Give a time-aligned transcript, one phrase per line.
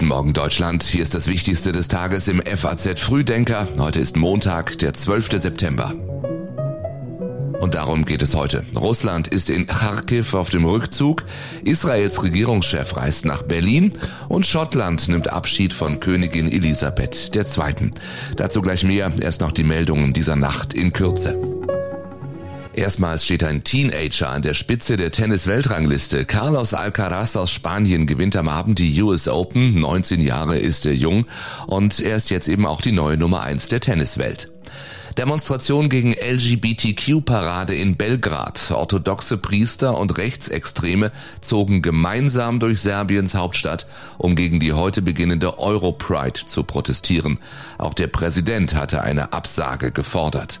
[0.00, 0.82] Guten Morgen Deutschland.
[0.82, 3.68] Hier ist das Wichtigste des Tages im FAZ Frühdenker.
[3.76, 5.32] Heute ist Montag, der 12.
[5.32, 5.92] September.
[7.60, 8.64] Und darum geht es heute.
[8.74, 11.26] Russland ist in Kharkiv auf dem Rückzug,
[11.64, 13.92] Israels Regierungschef reist nach Berlin
[14.30, 17.90] und Schottland nimmt Abschied von Königin Elisabeth II.
[18.36, 21.49] Dazu gleich mehr, erst noch die Meldungen dieser Nacht in Kürze.
[22.72, 26.24] Erstmals steht ein Teenager an der Spitze der Tennis-Weltrangliste.
[26.24, 29.80] Carlos Alcaraz aus Spanien gewinnt am Abend die US Open.
[29.80, 31.24] 19 Jahre ist er jung
[31.66, 34.52] und er ist jetzt eben auch die neue Nummer 1 der Tenniswelt.
[35.18, 38.70] Demonstration gegen LGBTQ-Parade in Belgrad.
[38.70, 41.10] Orthodoxe Priester und Rechtsextreme
[41.40, 47.40] zogen gemeinsam durch Serbiens Hauptstadt, um gegen die heute beginnende Europride zu protestieren.
[47.78, 50.60] Auch der Präsident hatte eine Absage gefordert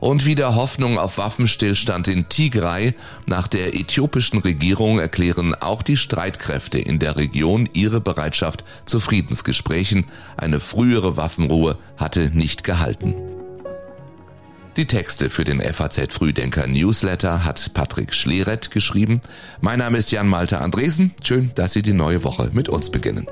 [0.00, 2.94] und wieder Hoffnung auf Waffenstillstand in Tigray.
[3.26, 10.04] Nach der äthiopischen Regierung erklären auch die Streitkräfte in der Region ihre Bereitschaft zu Friedensgesprächen.
[10.36, 13.14] Eine frühere Waffenruhe hatte nicht gehalten.
[14.76, 19.22] Die Texte für den FAZ Frühdenker Newsletter hat Patrick Schleret geschrieben.
[19.62, 21.14] Mein Name ist Jan Malte Andresen.
[21.24, 23.26] Schön, dass Sie die neue Woche mit uns beginnen.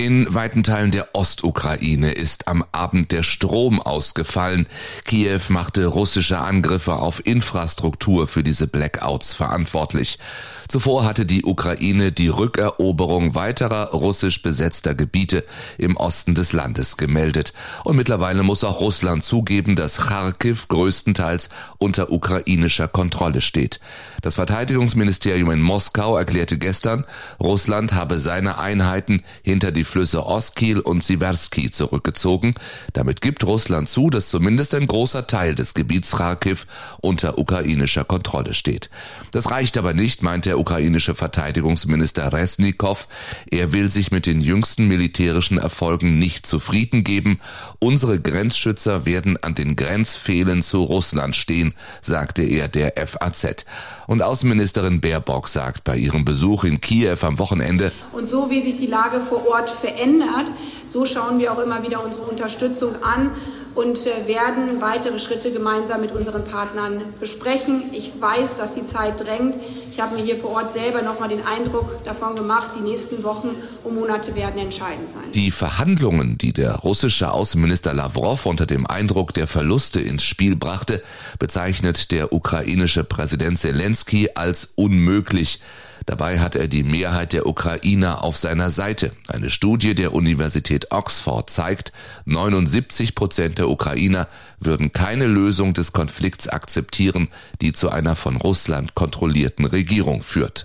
[0.00, 4.68] In weiten Teilen der Ostukraine ist am Abend der Strom ausgefallen.
[5.04, 10.20] Kiew machte russische Angriffe auf Infrastruktur für diese Blackouts verantwortlich.
[10.68, 15.44] Zuvor hatte die Ukraine die Rückeroberung weiterer russisch besetzter Gebiete
[15.78, 17.54] im Osten des Landes gemeldet.
[17.84, 23.80] Und mittlerweile muss auch Russland zugeben, dass Kharkiv größtenteils unter ukrainischer Kontrolle steht.
[24.20, 27.06] Das Verteidigungsministerium in Moskau erklärte gestern,
[27.40, 32.54] Russland habe seine Einheiten hinter die Flüsse Oskil und Siversky zurückgezogen.
[32.92, 36.66] Damit gibt Russland zu, dass zumindest ein großer Teil des Gebiets Kharkiv
[37.00, 38.90] unter ukrainischer Kontrolle steht.
[39.30, 43.08] Das reicht aber nicht, meint der ukrainische Verteidigungsminister Resnikow.
[43.50, 47.40] Er will sich mit den jüngsten militärischen Erfolgen nicht zufrieden geben.
[47.78, 53.64] Unsere Grenzschützer werden an den Grenzfehlen zu Russland stehen, sagte er der FAZ.
[54.06, 58.76] Und Außenministerin Baerbock sagt bei ihrem Besuch in Kiew am Wochenende, Und so wie sich
[58.76, 60.50] die Lage vor Ort verändert,
[60.90, 63.30] so schauen wir auch immer wieder unsere Unterstützung an
[63.78, 67.84] und äh, werden weitere Schritte gemeinsam mit unseren Partnern besprechen.
[67.92, 69.56] Ich weiß, dass die Zeit drängt.
[69.90, 73.22] Ich habe mir hier vor Ort selber noch mal den Eindruck davon gemacht, die nächsten
[73.22, 73.50] Wochen
[73.84, 75.30] und Monate werden entscheidend sein.
[75.32, 81.00] Die Verhandlungen, die der russische Außenminister Lavrov unter dem Eindruck der Verluste ins Spiel brachte,
[81.38, 85.60] bezeichnet der ukrainische Präsident Zelensky als unmöglich.
[86.08, 89.12] Dabei hat er die Mehrheit der Ukrainer auf seiner Seite.
[89.28, 91.92] Eine Studie der Universität Oxford zeigt,
[92.24, 94.26] 79 Prozent der Ukrainer
[94.58, 97.28] würden keine Lösung des Konflikts akzeptieren,
[97.60, 100.64] die zu einer von Russland kontrollierten Regierung führt.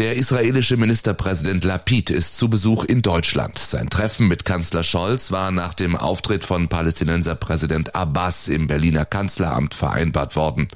[0.00, 3.58] Der israelische Ministerpräsident Lapid ist zu Besuch in Deutschland.
[3.58, 9.04] Sein Treffen mit Kanzler Scholz war nach dem Auftritt von Palästinenser Präsident Abbas im Berliner
[9.04, 10.68] Kanzleramt vereinbart worden.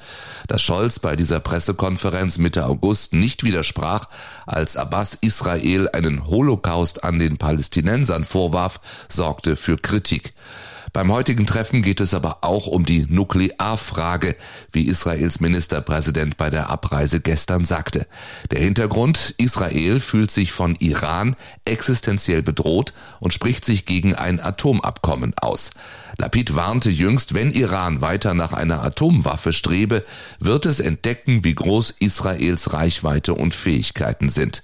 [0.47, 4.11] Dass Scholz bei dieser Pressekonferenz Mitte August nicht widersprach,
[4.45, 10.35] als Abbas Israel einen Holocaust an den Palästinensern vorwarf, sorgte für Kritik.
[10.95, 14.37] Beim heutigen Treffen geht es aber auch um die Nuklearfrage,
[14.71, 18.07] wie Israels Ministerpräsident bei der Abreise gestern sagte.
[18.53, 21.35] Der Hintergrund, Israel fühlt sich von Iran
[21.65, 25.73] existenziell bedroht und spricht sich gegen ein Atomabkommen aus.
[26.17, 30.05] Lapid warnte jüngst, wenn Iran weiter nach einer Atomwaffe strebe,
[30.39, 34.63] wird es entdecken, wie groß Israels Reichweite und Fähigkeiten sind.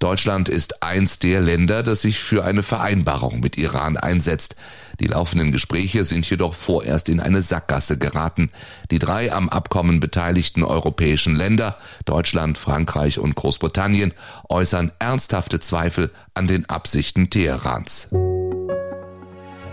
[0.00, 4.56] Deutschland ist eins der Länder, das sich für eine Vereinbarung mit Iran einsetzt.
[4.98, 8.50] Die laufenden Gespräche sind jedoch vorerst in eine Sackgasse geraten.
[8.90, 14.14] Die drei am Abkommen beteiligten europäischen Länder, Deutschland, Frankreich und Großbritannien,
[14.48, 18.08] äußern ernsthafte Zweifel an den Absichten Teherans.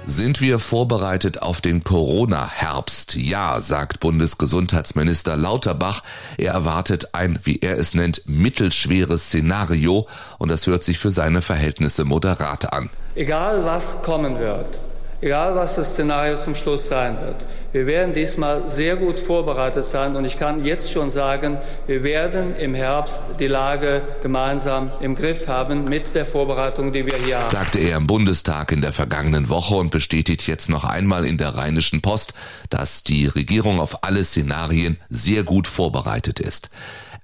[0.10, 3.16] Sind wir vorbereitet auf den Corona-Herbst?
[3.16, 6.02] Ja, sagt Bundesgesundheitsminister Lauterbach.
[6.38, 10.08] Er erwartet ein, wie er es nennt, mittelschweres Szenario
[10.38, 12.90] und das hört sich für seine Verhältnisse moderat an.
[13.16, 14.80] Egal was kommen wird,
[15.22, 17.36] egal was das Szenario zum Schluss sein wird.
[17.72, 22.56] Wir werden diesmal sehr gut vorbereitet sein und ich kann jetzt schon sagen, wir werden
[22.56, 27.50] im Herbst die Lage gemeinsam im Griff haben mit der Vorbereitung, die wir hier haben.
[27.50, 31.50] Sagte er im Bundestag in der vergangenen Woche und bestätigt jetzt noch einmal in der
[31.50, 32.34] Rheinischen Post,
[32.70, 36.70] dass die Regierung auf alle Szenarien sehr gut vorbereitet ist.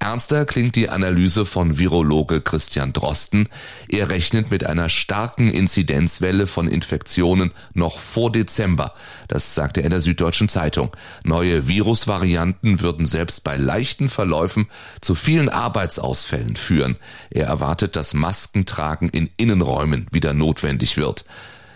[0.03, 3.47] Ernster klingt die Analyse von Virologe Christian Drosten.
[3.88, 8.94] Er rechnet mit einer starken Inzidenzwelle von Infektionen noch vor Dezember.
[9.29, 10.91] Das sagte er in der Süddeutschen Zeitung.
[11.23, 14.67] Neue Virusvarianten würden selbst bei leichten Verläufen
[15.00, 16.97] zu vielen Arbeitsausfällen führen.
[17.29, 21.23] Er erwartet, dass Maskentragen in Innenräumen wieder notwendig wird.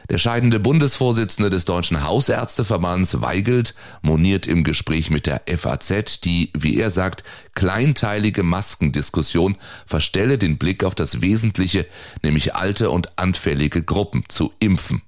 [0.10, 6.80] Der scheidende Bundesvorsitzende des Deutschen Hausärzteverbands Weigelt moniert im Gespräch mit der FAZ, die, wie
[6.80, 7.24] er sagt,
[7.56, 11.86] kleinteilige Maskendiskussion verstelle den Blick auf das Wesentliche,
[12.24, 15.02] nämlich alte und anfällige Gruppen zu impfen.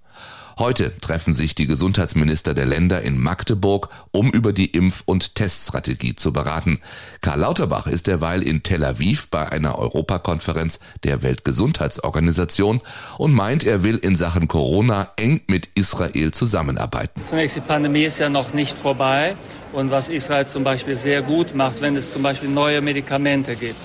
[0.60, 6.18] Heute treffen sich die Gesundheitsminister der Länder in Magdeburg, um über die Impf- und Teststrategie
[6.18, 6.82] zu beraten.
[7.22, 12.82] Karl Lauterbach ist derweil in Tel Aviv bei einer Europakonferenz der Weltgesundheitsorganisation
[13.18, 17.24] und meint, er will in Sachen Corona eng mit Israel zusammenarbeiten.
[17.24, 19.38] Zunächst, die Pandemie ist ja noch nicht vorbei.
[19.72, 23.78] Und was Israel zum Beispiel sehr gut macht, wenn es zum Beispiel neue Medikamente gibt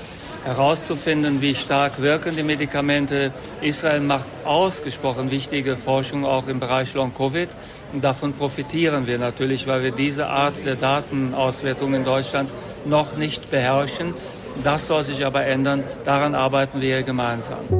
[0.44, 3.32] herauszufinden, wie stark wirken die Medikamente.
[3.60, 7.48] Israel macht ausgesprochen wichtige Forschung auch im Bereich Long-Covid.
[7.92, 12.50] Und davon profitieren wir natürlich, weil wir diese Art der Datenauswertung in Deutschland
[12.84, 14.14] noch nicht beherrschen.
[14.62, 15.82] Das soll sich aber ändern.
[16.04, 17.73] Daran arbeiten wir gemeinsam.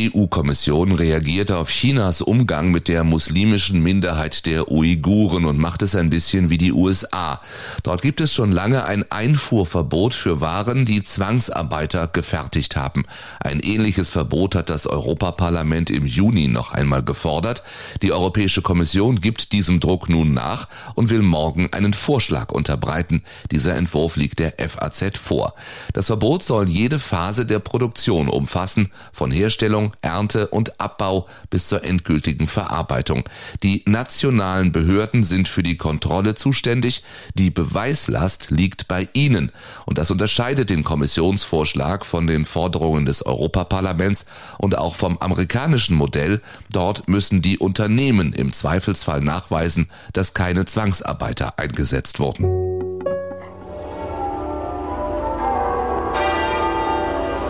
[0.00, 5.94] Die EU-Kommission reagierte auf Chinas Umgang mit der muslimischen Minderheit der Uiguren und macht es
[5.94, 7.42] ein bisschen wie die USA.
[7.82, 13.02] Dort gibt es schon lange ein Einfuhrverbot für Waren, die Zwangsarbeiter gefertigt haben.
[13.40, 17.62] Ein ähnliches Verbot hat das Europaparlament im Juni noch einmal gefordert.
[18.00, 23.22] Die Europäische Kommission gibt diesem Druck nun nach und will morgen einen Vorschlag unterbreiten.
[23.50, 25.54] Dieser Entwurf liegt der FAZ vor.
[25.92, 31.84] Das Verbot soll jede Phase der Produktion umfassen, von Herstellung Ernte und Abbau bis zur
[31.84, 33.24] endgültigen Verarbeitung.
[33.62, 37.02] Die nationalen Behörden sind für die Kontrolle zuständig.
[37.34, 39.52] Die Beweislast liegt bei ihnen.
[39.86, 44.26] Und das unterscheidet den Kommissionsvorschlag von den Forderungen des Europaparlaments
[44.58, 46.40] und auch vom amerikanischen Modell.
[46.72, 52.79] Dort müssen die Unternehmen im Zweifelsfall nachweisen, dass keine Zwangsarbeiter eingesetzt wurden.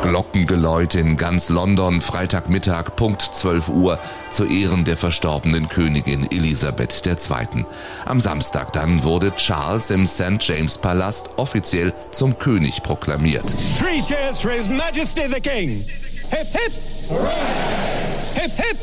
[0.02, 3.98] Glockengeläut in ganz London, Freitagmittag, Punkt 12 Uhr,
[4.30, 7.64] zu Ehren der verstorbenen Königin Elisabeth II.
[8.06, 10.38] Am Samstag dann wurde Charles im St.
[10.40, 13.46] James Palast offiziell zum König proklamiert.
[13.78, 15.84] Three cheers for His Majesty the King.
[16.30, 17.89] Hip, hip.
[18.34, 18.76] Hip, hip.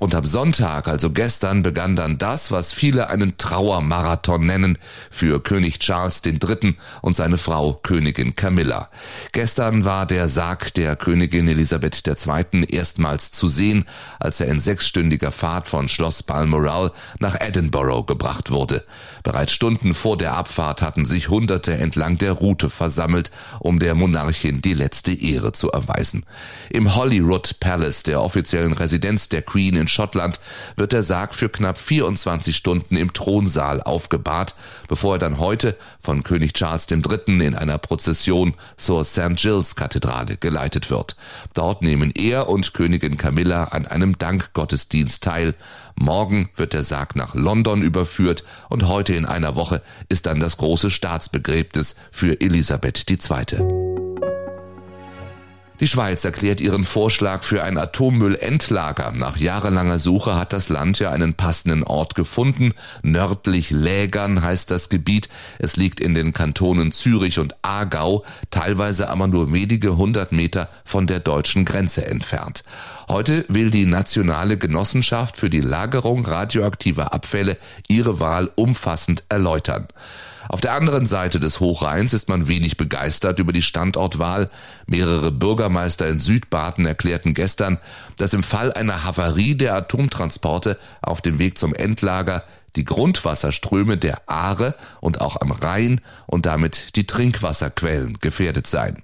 [0.00, 4.78] Und am Sonntag, also gestern, begann dann das, was viele einen Trauermarathon nennen
[5.10, 6.76] für König Charles III.
[7.00, 8.90] und seine Frau Königin Camilla.
[9.32, 12.66] Gestern war der Sarg der Königin Elisabeth II.
[12.68, 13.86] erstmals zu sehen,
[14.20, 18.84] als er in sechsstündiger Fahrt von Schloss Balmoral nach Edinburgh gebracht wurde.
[19.24, 24.60] Bereits Stunden vor der Abfahrt hatten sich Hunderte entlang der Route versammelt, um der Monarchin
[24.60, 26.26] die letzte Ehre zu erweisen.
[26.68, 30.40] Im Holyrood Palace, der offiziellen Residenz der Queen in Schottland,
[30.76, 34.54] wird der Sarg für knapp 24 Stunden im Thronsaal aufgebahrt,
[34.88, 37.46] bevor er dann heute von König Charles III.
[37.46, 39.36] in einer Prozession zur St.
[39.36, 41.16] Giles Kathedrale geleitet wird.
[41.54, 45.54] Dort nehmen er und Königin Camilla an einem Dankgottesdienst teil.
[45.96, 50.56] Morgen wird der Sarg nach London überführt und heute in einer Woche ist dann das
[50.56, 53.94] große Staatsbegräbnis für Elisabeth II.
[55.80, 59.12] Die Schweiz erklärt ihren Vorschlag für ein Atommüllendlager.
[59.16, 62.72] Nach jahrelanger Suche hat das Land ja einen passenden Ort gefunden.
[63.02, 65.28] Nördlich Lägern heißt das Gebiet.
[65.58, 71.08] Es liegt in den Kantonen Zürich und Aargau, teilweise aber nur wenige hundert Meter von
[71.08, 72.62] der deutschen Grenze entfernt.
[73.08, 77.58] Heute will die Nationale Genossenschaft für die Lagerung radioaktiver Abfälle
[77.88, 79.88] ihre Wahl umfassend erläutern.
[80.48, 84.50] Auf der anderen Seite des Hochrheins ist man wenig begeistert über die Standortwahl.
[84.86, 87.78] Mehrere Bürgermeister in Südbaden erklärten gestern,
[88.16, 92.42] dass im Fall einer Havarie der Atomtransporte auf dem Weg zum Endlager
[92.76, 99.02] die Grundwasserströme der Aare und auch am Rhein und damit die Trinkwasserquellen gefährdet seien.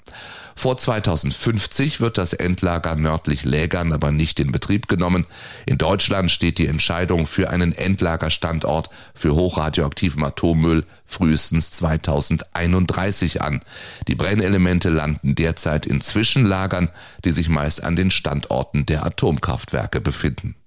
[0.60, 5.24] Vor 2050 wird das Endlager nördlich Lägern aber nicht in Betrieb genommen.
[5.64, 13.62] In Deutschland steht die Entscheidung für einen Endlagerstandort für hochradioaktiven Atommüll frühestens 2031 an.
[14.06, 16.90] Die Brennelemente landen derzeit in Zwischenlagern,
[17.24, 20.59] die sich meist an den Standorten der Atomkraftwerke befinden.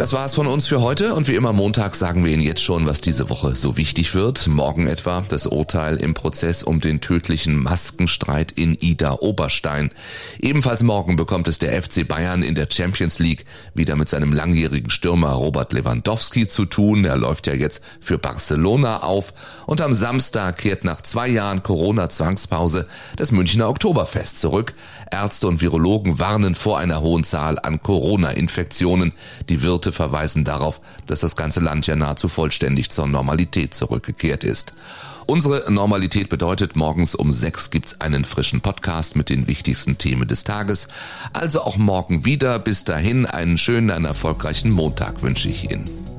[0.00, 2.86] Das war's von uns für heute und wie immer Montag sagen wir Ihnen jetzt schon,
[2.86, 4.46] was diese Woche so wichtig wird.
[4.46, 9.90] Morgen etwa das Urteil im Prozess um den tödlichen Maskenstreit in Ida Oberstein.
[10.40, 14.88] Ebenfalls morgen bekommt es der FC Bayern in der Champions League wieder mit seinem langjährigen
[14.88, 17.04] Stürmer Robert Lewandowski zu tun.
[17.04, 19.34] Er läuft ja jetzt für Barcelona auf
[19.66, 24.72] und am Samstag kehrt nach zwei Jahren Corona-Zwangspause das Münchner Oktoberfest zurück.
[25.10, 29.12] Ärzte und Virologen warnen vor einer hohen Zahl an Corona-Infektionen.
[29.48, 34.74] Die Wirte verweisen darauf, dass das ganze Land ja nahezu vollständig zur Normalität zurückgekehrt ist.
[35.26, 40.42] Unsere Normalität bedeutet, morgens um sechs gibt's einen frischen Podcast mit den wichtigsten Themen des
[40.42, 40.88] Tages.
[41.32, 42.58] Also auch morgen wieder.
[42.58, 46.09] Bis dahin einen schönen, einen erfolgreichen Montag wünsche ich Ihnen.